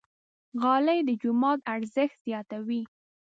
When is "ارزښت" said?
1.75-2.17